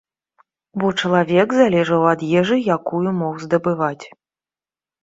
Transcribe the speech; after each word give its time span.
Бо 0.83 0.87
чалавек 1.01 1.53
залежаў 1.59 2.09
ад 2.13 2.27
ежы, 2.41 2.57
якую 2.79 3.05
мог 3.23 3.33
здабываць. 3.47 4.05